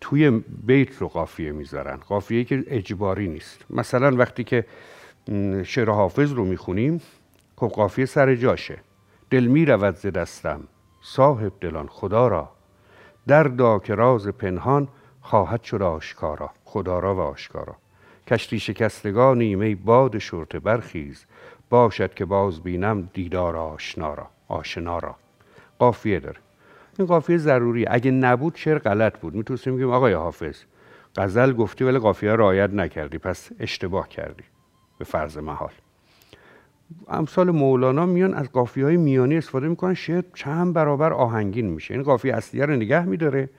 توی 0.01 0.43
بیت 0.65 0.97
رو 0.97 1.07
قافیه 1.07 1.51
می‌ذارن. 1.51 1.95
قافیه 1.95 2.43
که 2.43 2.63
اجباری 2.67 3.27
نیست. 3.27 3.65
مثلا 3.69 4.17
وقتی 4.17 4.43
که 4.43 4.65
شعر 5.63 5.89
حافظ 5.89 6.31
رو 6.31 6.45
می‌خونیم 6.45 7.01
خب 7.55 7.67
قافیه 7.67 8.05
سر 8.05 8.35
جاشه. 8.35 8.77
دل 9.29 9.45
می‌رود 9.45 9.95
ز 9.95 10.05
دستم. 10.05 10.63
صاحب 11.01 11.53
دلان 11.61 11.87
خدا 11.87 12.27
را. 12.27 12.49
در 13.27 13.79
که 13.79 13.95
راز 13.95 14.27
پنهان 14.27 14.87
خواهد 15.21 15.63
شد 15.63 15.81
آشکارا. 15.81 16.49
خدا 16.65 16.99
را 16.99 17.15
و 17.15 17.19
آشکارا. 17.19 17.75
کشتی 18.27 18.59
شکستگان 18.59 19.37
نیمه 19.37 19.75
باد 19.75 20.17
شرط 20.17 20.55
برخیز. 20.55 21.25
باشد 21.69 22.13
که 22.13 22.25
باز 22.25 22.61
بینم 22.61 23.09
دیدار 23.13 23.55
آشنا 23.55 24.13
را. 24.13 24.27
آشنا 24.47 24.99
را. 24.99 25.15
قافیه 25.79 26.19
داره. 26.19 26.39
این 26.97 27.07
قافیه 27.07 27.37
ضروری 27.37 27.85
اگه 27.87 28.11
نبود 28.11 28.55
شعر 28.55 28.77
غلط 28.77 29.19
بود. 29.19 29.35
می‌تونستیم 29.35 29.75
بگیم 29.75 29.89
آقای 29.89 30.13
حافظ 30.13 30.55
غزل 31.17 31.53
گفتی 31.53 31.83
ولی 31.83 31.97
قافیه 31.97 32.31
رعایت 32.31 32.69
نکردی. 32.69 33.17
پس 33.17 33.49
اشتباه 33.59 34.09
کردی. 34.09 34.43
به 34.97 35.05
فرض 35.05 35.37
محال. 35.37 35.71
امثال 37.07 37.51
مولانا 37.51 38.05
میان 38.05 38.33
از 38.33 38.51
قافیه 38.51 38.85
های 38.85 38.97
میانی 38.97 39.37
استفاده 39.37 39.67
می‌کنن. 39.67 39.93
شعر 39.93 40.23
چند 40.33 40.73
برابر 40.73 41.13
آهنگین 41.13 41.69
میشه. 41.69 41.93
این 41.93 42.03
قافیه 42.03 42.35
اصلیه 42.35 42.65
رو 42.65 42.75
نگه 42.75 43.05
میداره. 43.05 43.49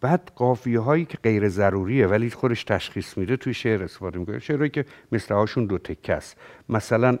بعد 0.00 0.32
قافیه 0.36 0.80
هایی 0.80 1.04
که 1.04 1.18
غیر 1.22 1.48
ضروریه 1.48 2.06
ولی 2.06 2.30
خودش 2.30 2.64
تشخیص 2.64 3.18
میده 3.18 3.36
توی 3.36 3.54
شعر 3.54 3.82
استفاده 3.82 4.18
می‌کنه. 4.18 4.38
شعرهایی 4.38 4.70
که 4.70 4.84
مثل 5.12 5.34
هاشون 5.34 5.66
دو 5.66 5.78
تکه 5.78 6.14
است. 6.14 6.36
مثلا 6.68 7.18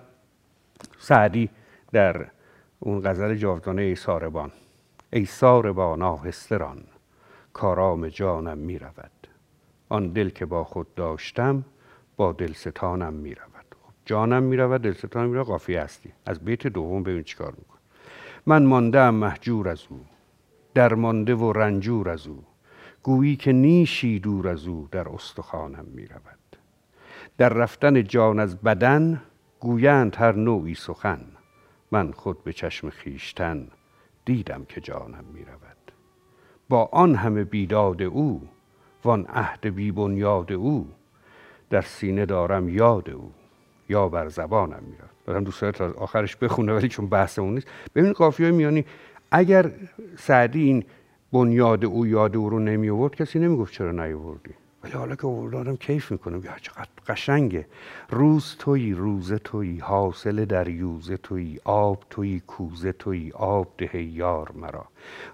سعدی 0.98 1.50
در 1.92 2.26
اون 2.80 3.00
غزل 3.04 3.34
جاودانه 3.34 3.82
ای 3.82 3.94
ساربان. 3.94 4.52
ای 5.12 5.24
ساربان 5.24 6.02
آهستران 6.02 6.84
کارام 7.52 8.08
جانم 8.08 8.58
می‌رود. 8.58 9.28
آن 9.88 10.08
دل 10.08 10.28
که 10.28 10.46
با 10.46 10.64
خود 10.64 10.94
داشتم 10.94 11.64
با 12.16 12.32
دلستانم 12.32 13.14
می‌رود. 13.14 13.74
خب 13.82 13.92
جانم 14.04 14.42
می‌رود 14.42 14.82
دلستانم 14.82 15.28
می‌رود 15.28 15.46
قافیه 15.46 15.82
هستی 15.82 16.12
از 16.26 16.44
بیت 16.44 16.66
دوم 16.66 17.02
ببین 17.02 17.22
چیکار 17.22 17.54
میکن 17.58 17.78
من 18.46 18.64
مانده 18.64 19.10
محجور 19.10 19.68
از 19.68 19.82
او 19.88 20.00
در 20.74 20.94
مانده 20.94 21.34
و 21.34 21.52
رنجور 21.52 22.08
از 22.08 22.26
او. 22.26 22.44
گویی 23.02 23.36
که 23.36 23.52
نیشی 23.52 24.20
دور 24.20 24.48
از 24.48 24.66
او 24.66 24.88
در 24.90 25.08
استخوانم 25.08 25.84
می 25.94 26.06
رود 26.06 26.56
در 27.38 27.48
رفتن 27.48 28.04
جان 28.04 28.38
از 28.38 28.56
بدن 28.56 29.22
گویند 29.60 30.16
هر 30.16 30.32
نوعی 30.32 30.74
سخن. 30.74 31.20
من 31.92 32.12
خود 32.12 32.44
به 32.44 32.52
چشم 32.52 32.90
خیشتن 32.90 33.68
دیدم 34.28 34.64
که 34.68 34.80
جانم 34.80 35.24
می 35.34 35.44
رود 35.44 35.92
با 36.68 36.88
آن 36.92 37.14
همه 37.14 37.44
بیداد 37.44 38.02
او 38.02 38.42
وان 39.04 39.26
عهد 39.26 39.66
بی 39.74 39.92
بنیاد 39.92 40.52
او 40.52 40.88
در 41.70 41.80
سینه 41.80 42.26
دارم 42.26 42.68
یاد 42.68 43.10
او 43.10 43.32
یا 43.88 44.08
بر 44.08 44.28
زبانم 44.28 44.82
میاد 44.86 45.10
دارم 45.26 45.44
دوست 45.44 45.70
تا 45.70 45.92
آخرش 45.98 46.36
بخونه 46.36 46.72
ولی 46.72 46.88
چون 46.88 47.06
بحثمون 47.06 47.54
نیست. 47.54 47.66
ببین 47.94 48.12
قافیه 48.12 48.50
میانی 48.50 48.84
اگر 49.30 49.70
سعدی 50.16 50.62
این 50.62 50.84
بنیاد 51.32 51.84
او 51.84 52.06
یاد 52.06 52.36
او 52.36 52.50
رو 52.50 52.58
نمی 52.58 52.90
آورد 52.90 53.14
کسی 53.14 53.38
نمی‌گفت 53.38 53.72
چرا 53.72 53.92
نیاوردی؟ 53.92 54.54
ولی 54.84 54.92
حالا 54.92 55.16
که 55.16 55.26
آوردم 55.26 55.76
کیف 55.76 56.12
می‌کنم 56.12 56.44
یا 56.44 56.52
چقدر 56.62 56.88
قشنگه. 57.06 57.66
روز 58.10 58.56
توی 58.58 58.92
روزه 58.92 59.38
توی 59.38 59.78
حاصل 59.78 60.44
دریوزه 60.44 61.16
توی 61.16 61.60
آب 61.64 62.04
توی 62.10 62.40
کوزه 62.40 62.92
توی 62.92 63.32
آب 63.32 63.68
ده 63.78 64.02
یار 64.02 64.52
مرا. 64.54 64.84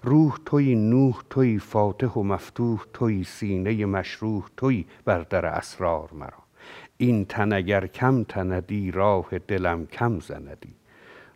روح 0.03 0.37
توی 0.45 0.75
نوح 0.75 1.21
توی 1.29 1.59
فاتح 1.59 2.07
و 2.07 2.23
مفتوح 2.23 2.85
توی 2.93 3.23
سینه 3.23 3.85
مشروح 3.85 4.43
توی 4.57 4.85
بر 5.05 5.19
در 5.19 5.45
اسرار 5.45 6.09
مرا. 6.13 6.45
این 6.97 7.25
تن 7.25 7.53
اگر 7.53 7.87
کم 7.87 8.23
تندی 8.23 8.91
راه 8.91 9.39
دلم 9.47 9.85
کم 9.85 10.19
زندی. 10.19 10.73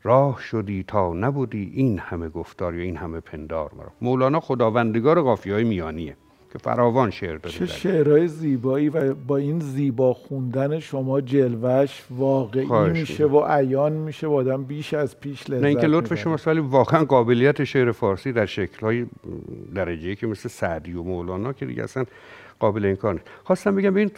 راه 0.03 0.41
شدی 0.41 0.83
تا 0.83 1.13
نبودی 1.13 1.71
این 1.75 1.99
همه 1.99 2.29
گفتار 2.29 2.75
یا 2.75 2.83
این 2.83 2.97
همه 2.97 3.19
پندار 3.19 3.71
مرا. 3.77 3.91
مولانا 4.01 4.39
خداوندگار 4.39 5.21
قافیه 5.21 5.53
های 5.53 5.63
میانیه. 5.63 6.15
که 6.51 6.57
فراوان 6.57 7.09
شعر 7.09 7.37
داره 7.37 7.55
چه 7.55 7.65
شعرهای 7.65 8.27
زیبایی 8.27 8.89
و 8.89 9.13
با 9.13 9.37
این 9.37 9.59
زیبا 9.59 10.13
خوندن 10.13 10.79
شما 10.79 11.21
جلوش 11.21 12.03
واقعی 12.09 12.89
میشه 12.91 13.25
و 13.25 13.45
عیان 13.47 13.93
میشه 13.93 14.27
و 14.27 14.33
آدم 14.33 14.63
بیش 14.63 14.93
از 14.93 15.19
پیش 15.19 15.49
لذت 15.49 15.61
نه 15.61 15.67
اینکه 15.67 15.87
لطف 15.87 16.15
شما 16.15 16.37
ولی 16.45 16.59
واقعا 16.59 17.05
قابلیت 17.05 17.63
شعر 17.63 17.91
فارسی 17.91 18.31
در 18.31 18.45
شکلهای 18.45 19.05
درجه 19.75 20.15
که 20.15 20.27
مثل 20.27 20.49
سعدی 20.49 20.93
و 20.93 21.03
مولانا 21.03 21.53
که 21.53 21.65
دیگه 21.65 21.83
اصلا 21.83 22.05
قابل 22.59 22.85
این 22.85 22.95
کار 22.95 23.21
خواستم 23.43 23.75
بگم 23.75 23.89
ببین 23.89 24.11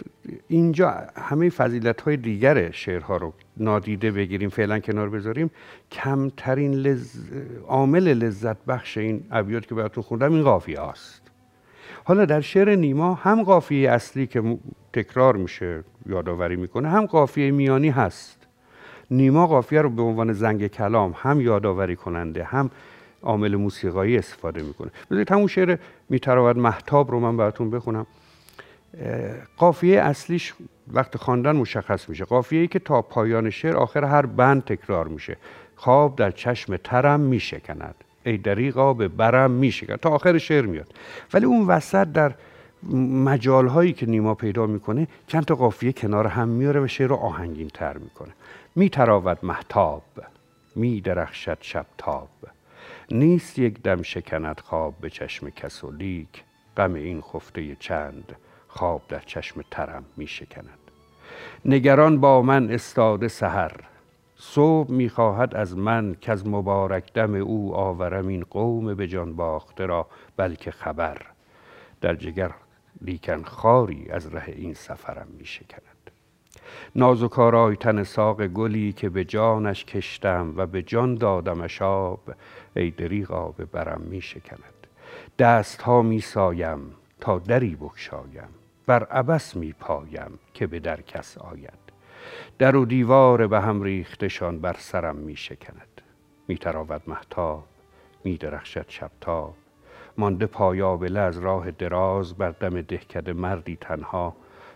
اینجا 0.47 0.93
همه 1.15 1.50
فضیلت 1.50 2.01
های 2.01 2.17
دیگر 2.17 2.71
شعرها 2.71 3.17
رو 3.17 3.33
نادیده 3.57 4.11
بگیریم 4.11 4.50
فعلا 4.50 4.79
کنار 4.79 5.09
بذاریم. 5.09 5.51
کمترین 5.91 6.73
لز... 6.73 7.15
عامل 7.67 8.13
لذت 8.13 8.65
بخش 8.65 8.97
این 8.97 9.23
ابیات 9.31 9.67
که 9.67 9.75
براتون 9.75 10.03
خوندم 10.03 10.33
این 10.33 10.43
قافیه 10.43 10.81
است 10.81 11.20
حالا 12.12 12.25
در 12.25 12.41
شعر 12.41 12.75
نیما 12.75 13.13
هم 13.13 13.44
قافیه 13.44 13.91
اصلی 13.91 14.27
که 14.27 14.58
تکرار 14.94 15.36
میشه 15.36 15.84
یادآوری 16.06 16.56
می‌کنه 16.56 16.89
هم 16.89 17.06
قافیه 17.06 17.51
میانی 17.51 17.89
هست. 17.89 18.48
نیما 19.12 19.48
قافیه 19.48 19.82
رو 19.82 19.89
به 19.89 20.01
عنوان 20.01 20.34
زنگ 20.34 20.68
کلام 20.68 21.13
هم 21.18 21.41
یادآوری 21.41 21.96
کننده 21.96 22.44
هم 22.44 22.70
عامل 23.24 23.56
موسیقایی 23.56 24.18
استفاده 24.18 24.63
می‌کنه. 24.63 24.91
بذارید 25.12 25.32
همون 25.32 25.48
شعر 25.48 25.77
میتراود 26.10 26.58
محتاب 26.58 27.12
رو 27.12 27.20
من 27.20 27.38
براتون 27.38 27.70
بخونم. 27.70 28.06
قافیه 29.58 30.01
اصلیش 30.01 30.53
وقت 30.94 31.18
خواندن 31.18 31.56
مشخص 31.56 32.10
میشه. 32.10 32.25
قافیه 32.25 32.62
ای 32.62 32.68
که 32.68 32.80
تا 32.80 33.01
پایان 33.01 33.50
شعر 33.50 33.75
آخر 33.75 34.03
هر 34.03 34.25
بند 34.25 34.63
تکرار 34.63 35.08
میشه. 35.08 35.38
خواب 35.75 36.15
در 36.15 36.32
چشم 36.32 36.77
ترم 36.77 37.20
میشکند. 37.20 37.96
ای 38.23 38.37
دریغا 38.37 38.93
به 38.93 39.07
برم 39.07 39.51
میشکند 39.51 39.99
تا 39.99 40.09
آخر 40.09 40.37
شعر 40.37 40.65
میاد. 40.65 40.93
ولی 41.33 41.45
اون 41.45 41.67
وسط 41.67 42.07
در 42.07 42.33
مجال 43.23 43.67
هایی 43.67 43.93
که 43.93 44.05
نیما 44.05 44.35
پیدا 44.35 44.65
می‌کنه 44.65 45.07
چند 45.27 45.45
تا 45.45 45.55
قافیه 45.55 45.91
کنار 45.91 46.27
هم 46.27 46.47
میاره 46.47 46.79
و 46.79 46.87
شعر 46.87 47.07
رو 47.07 47.15
آهنگین 47.15 47.67
تر 47.67 47.97
می‌کنه. 47.97 48.31
میتراود 48.75 49.37
محتاب 49.43 50.03
میدرخشد 50.75 51.57
شب 51.61 51.85
تاب. 51.97 52.29
نیست 53.11 53.59
یک 53.59 53.81
دم 53.81 54.01
شکند 54.01 54.59
خواب 54.59 54.93
به 55.01 55.09
چشم 55.09 55.49
کس 55.49 55.83
و 55.83 55.91
لیک. 55.91 56.43
غم 56.77 56.93
این 56.93 57.21
خفته 57.21 57.75
چند 57.79 58.35
خواب 58.67 59.01
در 59.09 59.19
چشم 59.19 59.61
ترم 59.71 60.03
می 60.17 60.27
شکند 60.27 60.79
نگران 61.65 62.19
با 62.19 62.41
من 62.41 62.71
استاده 62.71 63.27
سهر 63.27 63.71
صبح 64.43 64.91
می‌خواهد 64.91 65.55
از 65.55 65.77
من 65.77 66.15
که 66.21 66.31
از 66.31 66.48
مبارک 66.48 67.13
دم 67.13 67.36
او 67.36 67.75
آورم 67.75 68.27
این 68.27 68.43
قوم 68.50 68.95
به 68.95 69.07
جان 69.07 69.36
باخته 69.36 69.86
را 69.86 70.07
بلکه 70.38 70.71
خبر. 70.71 71.17
در 72.01 72.15
جگر 72.15 72.51
لیکن 73.01 73.43
خاری 73.43 74.07
از 74.12 74.33
ره 74.33 74.43
این 74.48 74.74
سفرم 74.74 75.27
می 75.38 75.45
شکند 75.45 76.12
نازک 76.95 77.39
آرای 77.39 77.75
تن 77.75 78.03
ساق 78.03 78.48
گلی 78.48 78.93
که 78.93 79.10
به 79.10 79.25
جانش 79.25 79.86
کشتم 79.86 80.53
و 80.57 80.65
به 80.65 80.81
جان 80.81 81.15
دادم 81.15 81.67
آب 81.81 82.33
ای 82.75 82.91
دریغا 82.91 83.51
به 83.51 83.65
برم 83.65 84.01
می 84.01 84.21
شکند 84.21 84.88
دست 85.39 85.81
ها 85.81 86.01
می 86.01 86.21
سایم 86.21 86.79
تا 87.19 87.39
دری 87.39 87.75
بکشایم 87.75 88.50
بر 88.86 89.03
عبس 89.03 89.55
می 89.55 89.74
پایم 89.74 90.39
که 90.53 90.67
به 90.67 90.79
در 90.79 91.01
کس 91.01 91.38
آید. 91.38 91.90
در 92.59 92.75
و 92.75 92.85
دیوار 92.85 93.47
به 93.47 93.61
هم 93.61 93.81
ریختشان 93.81 94.59
بر 94.59 94.75
سرم 94.79 95.15
می 95.15 95.35
شکند 95.35 96.01
می 96.47 96.57
تراود 96.57 97.01
محتاب 97.07 97.63
می 98.23 98.37
درخشد 98.37 98.85
شبتاب. 98.87 99.55
مانده 100.17 100.45
پایابله 100.45 101.19
از 101.19 101.37
راه 101.37 101.71
دراز 101.71 102.33
بر 102.33 102.51
دم 102.51 102.81
دهکد 102.81 103.29
مردی 103.29 103.75
تنها. 103.75 104.35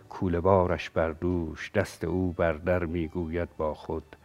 کوله 0.09 0.39
بارش 0.39 0.89
بر 0.89 1.11
دوش 1.11 1.71
دست 1.71 2.03
او 2.03 2.31
بر 2.31 2.53
در 2.53 2.85
می‌گوید 2.85 3.49
با 3.57 3.73
خود. 3.73 4.15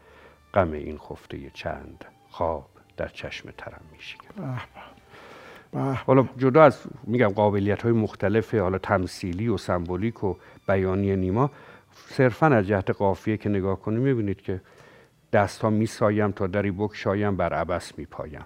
غم 0.54 0.72
این 0.72 0.98
خفته 0.98 1.50
چند 1.50 2.04
خواب 2.30 2.68
در 2.96 3.08
چشم 3.08 3.50
ترم 3.58 3.82
می 3.92 3.98
شکند 4.00 4.60
حالا 6.06 6.28
جدا 6.38 6.62
از 6.62 6.80
میگم 7.04 7.28
قابلیت 7.28 7.82
های 7.82 7.92
مختلف 7.92 8.54
حالا 8.54 8.78
تمثیلی 8.78 9.48
و 9.48 9.56
سمبولیک 9.56 10.24
و 10.24 10.34
بیانی 10.68 11.16
نیما 11.16 11.50
صرفا 11.94 12.46
از 12.46 12.66
جهت 12.66 12.90
قافیه 12.90 13.36
که 13.36 13.48
نگاه 13.48 13.80
کنید 13.80 14.00
می‌بینید 14.00 14.42
که 14.42 14.60
دست 15.32 15.62
ها 15.62 15.70
میسایم 15.70 16.30
تا 16.30 16.46
دری 16.46 16.70
بکشایم 16.70 17.36
بر 17.36 17.52
عبس 17.52 17.98
میپایم. 17.98 18.44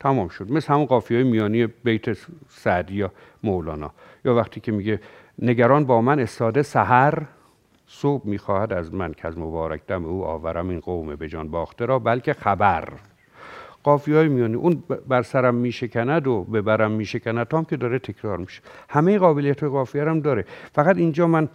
تمام 0.00 0.28
شد. 0.28 0.52
مثل 0.52 0.72
همون 0.72 0.86
قافیه 0.86 1.22
میانی 1.22 1.66
بیت 1.66 2.18
سعدی 2.48 2.94
یا 2.94 3.12
مولانا. 3.42 3.90
یا 4.24 4.34
وقتی 4.34 4.60
که 4.60 4.72
میگه 4.72 5.00
نگران 5.38 5.84
با 5.84 6.00
من 6.00 6.20
استاده 6.20 6.62
سحر 6.62 7.22
صبح 7.88 8.26
می‌خواهد 8.26 8.72
از 8.72 8.94
من 8.94 9.12
که 9.12 9.28
از 9.28 9.38
مبارک 9.38 9.86
دم 9.86 10.04
او 10.04 10.24
آورم 10.24 10.68
این 10.68 10.80
قوم 10.80 11.16
به 11.16 11.28
جان 11.28 11.48
باخته 11.48 11.86
را 11.86 11.98
بلکه 11.98 12.32
خبر. 12.32 12.88
قافی 13.82 14.12
های 14.12 14.28
میانی 14.28 14.54
اون 14.54 14.82
بر 15.08 15.22
سرم 15.22 15.54
میشکند 15.54 16.26
و 16.26 16.44
ببرم 16.44 16.90
میشکند 16.90 17.54
هم 17.54 17.64
که 17.64 17.76
داره 17.76 17.98
تکرار 17.98 18.38
میشه. 18.38 18.62
همه 18.88 19.18
قابلیت 19.18 19.64
قافیه 19.64 20.04
هم 20.04 20.20
داره. 20.20 20.44
فقط 20.72 20.96
اینجا 20.96 21.26
من 21.26 21.48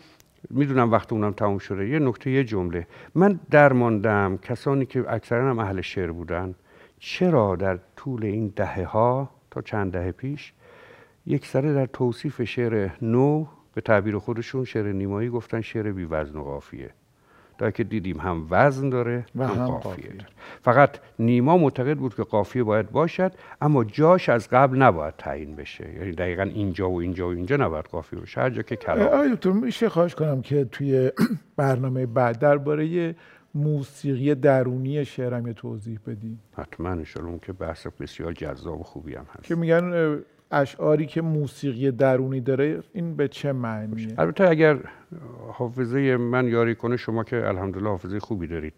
می‌دونم 0.50 0.92
وقت 0.92 1.14
اونم 1.14 1.32
تموم 1.32 1.58
شده. 1.58 1.88
یه 1.88 2.00
نکته 2.00 2.32
یه 2.32 2.44
جمله. 2.44 2.88
من 3.16 3.40
درماندم 3.50 4.38
کسانی 4.38 4.86
که 4.86 5.14
اکثرا 5.14 5.50
هم 5.50 5.60
اهل 5.60 5.82
شعر 5.82 6.12
بودن. 6.12 6.56
چرا 7.00 7.56
در 7.56 7.80
طول 7.96 8.26
این 8.26 8.54
دهه 8.56 8.84
ها 8.84 9.30
تا 9.52 9.62
چند 9.62 9.92
دهه 9.92 10.12
پیش 10.12 10.54
یک 11.26 11.46
سره 11.46 11.74
در 11.74 11.86
توصیف 11.86 12.44
شعر 12.44 12.90
نو 13.02 13.46
به 13.74 13.82
تعبیر 13.82 14.18
خودشون 14.18 14.66
شعر 14.66 14.92
نیمایی 14.92 15.30
گفتن 15.30 15.62
شعر 15.62 15.92
بی 15.92 16.06
وزن 16.06 16.38
و 16.38 16.44
قافیه 16.44 16.90
تا 17.62 17.72
که 17.72 17.84
دیدیم 17.84 18.18
هم 18.18 18.48
وزن 18.50 18.90
داره 18.90 19.26
و 19.36 19.48
هم, 19.48 19.66
قافیه, 19.68 20.08
داره. 20.08 20.26
فقط 20.62 20.98
نیما 21.20 21.58
معتقد 21.58 21.98
بود 21.98 22.16
که 22.16 22.24
قافیه 22.24 22.64
باید 22.64 22.92
باشد 22.92 23.32
اما 23.62 23.84
جاش 23.84 24.30
از 24.30 24.48
قبل 24.50 24.78
نباید 24.78 25.14
تعیین 25.18 25.56
بشه. 25.56 25.94
یعنی 25.96 26.12
دقیقا 26.12 26.44
اینجا 26.44 26.90
و 26.90 27.02
اینجا 27.02 27.28
و 27.28 27.32
اینجا 27.32 27.56
نباید 27.56 27.86
قافیه 27.86 28.20
باشه. 28.20 28.42
هر 28.42 28.50
جا 28.50 28.62
که 28.62 28.76
کلام. 28.76 29.08
آیا 29.08 29.36
دکتر 29.36 29.52
میشه 29.52 29.90
خواهش 29.90 30.16
کنم 30.16 30.42
که 30.42 30.66
توی 30.66 31.12
برنامه 31.58 32.06
بعد 32.06 32.40
درباره 32.40 33.16
موسیقی 33.56 34.36
درونی 34.36 35.06
شعرم 35.06 35.48
یه 35.48 35.54
توضیح 35.54 36.00
بدیم 36.08 36.40
حتما 36.58 36.98
اون 37.16 37.40
که 37.40 37.54
بحث 37.54 37.88
بسیار 37.88 38.34
جذاب 38.34 38.80
و 38.80 38.84
خوبی 38.84 39.16
هم 39.16 39.26
هست. 39.34 39.44
که 39.44 39.56
میگن 39.56 40.20
اشعاری 40.52 41.06
که 41.06 41.22
موسیقی 41.22 41.92
درونی 41.92 42.42
داره 42.42 42.80
این 42.94 43.16
به 43.16 43.28
چه 43.28 43.52
معنیه؟ 43.52 44.08
البته 44.18 44.50
اگر 44.50 44.78
حافظه 45.54 46.18
من 46.18 46.48
یاری 46.48 46.76
کنه 46.76 46.98
شما 46.98 47.24
که 47.24 47.48
الحمدلله 47.48 47.90
حافظه 47.90 48.20
خوبی 48.20 48.48
دارید. 48.48 48.74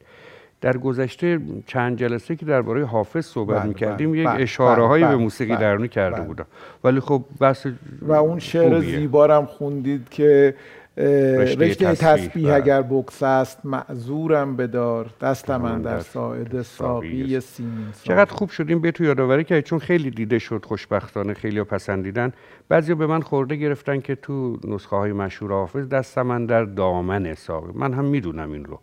در 0.62 0.78
گذشته 0.78 1.40
چند 1.68 1.98
جلسه 1.98 2.36
که 2.36 2.46
درباره 2.46 2.86
حافظ 2.86 3.26
صحبت 3.26 3.58
بله 3.58 3.68
می‌کردیم 3.68 4.12
بله 4.12 4.20
یک 4.20 4.28
بله 4.28 4.42
اشاره 4.42 4.88
هایی 4.88 5.06
به 5.06 5.16
موسیقی 5.16 5.56
درونی 5.56 5.88
کرده 5.88 6.22
بودم. 6.22 6.46
ولی 6.84 7.00
خب 7.00 7.24
بس 7.42 7.66
و 8.02 8.12
اون 8.12 8.40
شعر 8.40 8.80
زیبارم 8.80 9.46
خوندید 9.46 10.10
که 10.10 10.56
رشته 10.98 11.96
تسبیح 11.96 12.46
بله. 12.46 12.54
اگر 12.54 12.82
بکس 12.82 13.24
است 13.24 13.66
معذورم 13.66 14.56
بدار 14.56 15.10
دست 15.22 15.50
من 15.50 15.82
در 15.82 16.00
ساعد 16.00 16.62
ساقی 16.62 17.40
سیمین 17.40 17.86
چقدر 18.04 18.34
خوب 18.34 18.50
شد. 18.50 18.70
این 18.70 18.92
تو 18.92 19.04
یادآوری 19.04 19.44
که 19.44 19.62
چون 19.62 19.80
خیلی 19.80 20.10
دیده 20.10 20.40
شد 20.40 20.66
خوشبختانه 20.66 21.34
خیلی 21.34 21.64
پسندیدن. 21.64 22.32
بعضی 22.70 22.94
به 22.94 23.08
من 23.08 23.22
خورده 23.22 23.56
گرفتن 23.56 24.00
که 24.00 24.16
تو 24.16 24.60
نسخه 24.64 24.96
های 24.96 25.12
مشهور 25.12 25.52
حافظ 25.52 25.90
دست 25.90 26.18
من 26.18 26.46
در 26.46 26.64
دامن 26.64 27.34
ساقی. 27.34 27.72
من 27.76 27.94
هم 27.94 28.06
می‌دونم 28.06 28.52
این 28.52 28.66
رو. 28.66 28.80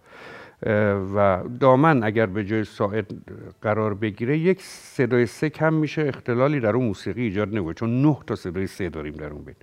و 1.17 1.43
دامن 1.61 2.03
اگر 2.03 2.27
به 2.27 2.45
جای 2.45 2.65
ساعد 2.65 3.07
قرار 3.63 3.95
بگیره 3.95 4.39
یک 4.39 4.63
صدای 4.63 5.27
سه 5.27 5.51
کم 5.51 5.75
میشه. 5.75 6.03
اختلالی 6.03 6.61
در 6.61 6.77
اون 6.77 6.85
موسیقی 6.85 7.23
ایجاد 7.23 7.55
نمیشه 7.55 7.75
چون 7.75 8.03
نه 8.03 8.17
تا 8.27 8.35
صدای 8.37 8.67
سه 8.67 8.89
داریم 8.89 9.13
در 9.13 9.27
اون 9.27 9.45
بیت. 9.45 9.57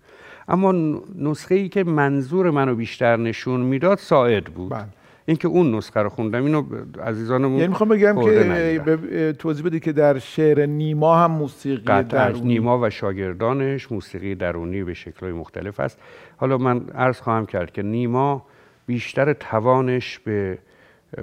اما 0.48 1.02
نسخه 1.16 1.56
ای 1.56 1.70
که 1.70 1.84
منظور 1.84 2.52
منو 2.52 2.76
بیشتر 2.76 3.18
نشون 3.18 3.62
می‌داد 3.62 3.98
ساعد 3.98 4.44
بود. 4.44 4.70
بله. 4.70 4.86
اینکه 5.26 5.48
اون 5.48 5.76
نسخه 5.76 6.00
رو 6.00 6.10
خوندم. 6.10 6.46
اینو 6.46 6.64
عزیزانمون 7.04 7.56
یعنی 7.58 7.68
می‌خوام 7.68 7.90
بگم 7.90 8.22
که 8.22 9.36
توضیح 9.40 9.66
بدید 9.66 9.84
که 9.84 9.92
در 9.92 10.20
شعر 10.20 10.66
نیما 10.66 11.18
هم 11.18 11.32
موسیقی 11.32 12.04
درونی 12.04 12.42
نیما 12.42 12.80
و 12.80 12.90
شاگردانش 12.90 13.92
موسیقی 13.92 14.36
درونی 14.36 14.84
به 14.84 14.94
شکلهای 14.94 15.34
مختلف 15.34 15.80
است. 15.80 16.00
حالا 16.38 16.58
من 16.58 16.90
عرض 16.90 17.20
خواهم 17.20 17.46
کرد 17.46 17.72
که 17.72 17.82
نیما 17.82 18.46
بیشتر 18.86 19.34
توانش 19.34 20.20
به 20.20 20.58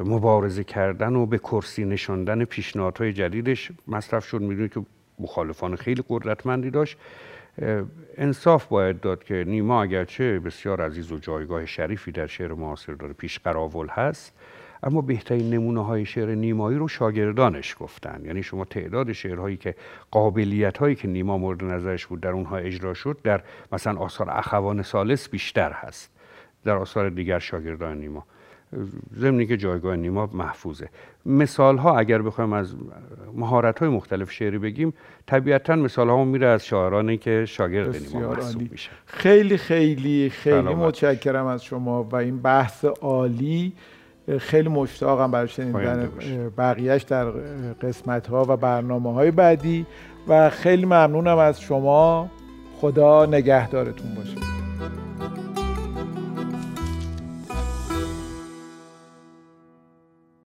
مبارزه 0.05 0.65
کردن 0.65 1.17
و 1.17 1.27
به 1.27 1.39
کرسی 1.39 1.85
نشاندن 1.85 2.45
پیشنهادهای 2.45 3.13
جدیدش 3.13 3.73
مصرف 3.89 4.25
شد. 4.25 4.41
می‌دونید 4.41 4.73
که 4.73 4.81
مخالفان 5.19 5.77
خیلی 5.77 6.05
قدرتمندی 6.09 6.71
داشت. 6.71 6.97
انصاف 8.17 8.67
باید 8.67 9.01
داد 9.01 9.25
که 9.25 9.45
نیما 9.47 9.83
اگرچه 9.83 10.39
بسیار 10.39 10.81
عزیز 10.81 11.13
و 11.13 11.19
جایگاه 11.19 11.67
شریفی 11.67 12.13
در 12.13 12.27
شعر 12.27 12.53
معاصر 12.53 12.93
داره 12.93 13.13
پیش 13.13 13.39
قراول 13.39 13.89
هست 13.89 14.35
اما 14.83 15.01
بهترین 15.01 15.51
نمونه 15.51 15.85
های 15.85 16.05
شعر 16.05 16.35
نیمایی 16.35 16.79
رو 16.79 16.89
شاگردانش 16.89 17.77
گفتن. 17.81 18.23
یعنی 18.25 18.43
شما 18.43 18.65
تعداد 18.65 19.13
شعرهایی 19.13 19.57
که 19.57 19.75
قابلیت 20.11 20.79
هایی 20.79 20.95
که 20.95 21.09
نیما 21.09 21.39
مورد 21.39 21.65
نظرش 21.65 22.07
بود 22.07 22.21
در 22.21 22.31
اونها 22.31 22.57
اجرا 22.57 22.95
شد 22.95 23.19
در 23.23 23.43
مثلا 23.73 23.99
آثار 23.99 24.31
اخوان 24.31 24.83
سالس 24.83 25.29
بیشتر 25.29 25.73
هست. 25.73 26.11
در 26.65 26.77
آثار 26.77 27.09
دیگر 27.09 27.39
شاگردان 27.39 27.99
نیما. 27.99 28.27
ضمنی 29.19 29.47
که 29.47 29.57
جایگاه 29.57 29.97
نیما 29.97 30.31
محفوظه. 30.33 30.89
مثال 31.27 31.79
ها 31.79 31.99
اگر 31.99 32.23
بخوایم 32.23 32.53
از 32.53 32.75
مهارت 33.35 33.79
های 33.79 33.89
مختلف 33.89 34.31
شعری 34.31 34.59
بگیم 34.59 34.95
طبیعتا 35.27 35.77
مثال 35.77 36.09
ها 36.09 36.25
میره 36.25 36.47
از 36.47 36.67
شاعرانی 36.67 37.17
که 37.17 37.45
شاگرد 37.49 37.97
نیما 37.97 38.29
محسوب 38.29 38.73
میشه. 38.73 38.91
خیلی 39.07 39.57
خیلی 39.57 40.31
خیلی 40.31 40.75
متشکرم 40.75 41.47
از 41.47 41.65
شما 41.65 42.03
و 42.03 42.17
این 42.17 42.43
بحث 42.43 42.85
عالی. 42.85 43.73
خیلی 44.39 44.69
مشتاقم 44.69 45.31
برای 45.31 45.49
شنیدن 45.49 46.09
بقیهش 46.59 47.03
در 47.03 47.25
قسمت 47.83 48.27
ها 48.27 48.45
و 48.49 48.57
برنامه 48.57 49.13
های 49.13 49.31
بعدی 49.31 49.87
و 50.29 50.51
خیلی 50.51 50.87
ممنونم 50.87 51.39
از 51.39 51.61
شما. 51.61 52.31
خدا 52.81 53.27
نگهدارتون 53.27 54.15
باشه. 54.15 54.64